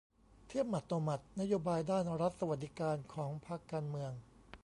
[0.47, 4.11] เทียบหมัดต่อหมัด นโยบายด้าน 'รัฐสวัสดิการ' ของพรรคการเมือง